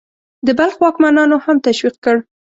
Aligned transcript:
د 0.45 0.47
بلخ 0.59 0.75
واکمنانو 0.83 1.37
هم 1.45 1.57
تشویق 1.67 1.95
کړ. 2.03 2.15